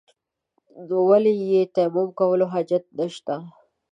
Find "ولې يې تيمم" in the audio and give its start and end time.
1.09-2.09